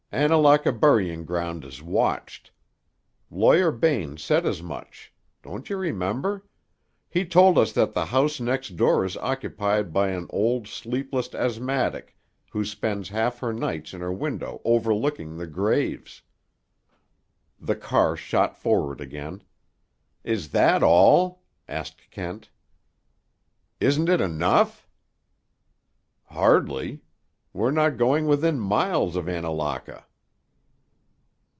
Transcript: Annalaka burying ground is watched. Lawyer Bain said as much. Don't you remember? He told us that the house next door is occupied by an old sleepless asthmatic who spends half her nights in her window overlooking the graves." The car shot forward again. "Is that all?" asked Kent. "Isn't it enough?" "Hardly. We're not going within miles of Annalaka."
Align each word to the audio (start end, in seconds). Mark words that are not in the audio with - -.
Annalaka 0.13 0.73
burying 0.77 1.23
ground 1.23 1.63
is 1.63 1.81
watched. 1.81 2.51
Lawyer 3.29 3.71
Bain 3.71 4.17
said 4.17 4.45
as 4.45 4.61
much. 4.61 5.13
Don't 5.41 5.69
you 5.69 5.77
remember? 5.77 6.43
He 7.07 7.23
told 7.23 7.57
us 7.57 7.71
that 7.71 7.93
the 7.93 8.07
house 8.07 8.37
next 8.41 8.75
door 8.75 9.05
is 9.05 9.15
occupied 9.15 9.93
by 9.93 10.09
an 10.09 10.27
old 10.29 10.67
sleepless 10.67 11.33
asthmatic 11.33 12.17
who 12.51 12.65
spends 12.65 13.07
half 13.07 13.39
her 13.39 13.53
nights 13.53 13.93
in 13.93 14.01
her 14.01 14.11
window 14.11 14.59
overlooking 14.65 15.37
the 15.37 15.47
graves." 15.47 16.23
The 17.57 17.77
car 17.77 18.17
shot 18.17 18.57
forward 18.57 18.99
again. 18.99 19.43
"Is 20.25 20.49
that 20.49 20.83
all?" 20.83 21.41
asked 21.69 22.09
Kent. 22.11 22.49
"Isn't 23.79 24.09
it 24.09 24.19
enough?" 24.19 24.89
"Hardly. 26.25 27.01
We're 27.53 27.71
not 27.71 27.97
going 27.97 28.27
within 28.27 28.61
miles 28.61 29.17
of 29.17 29.27
Annalaka." 29.27 30.05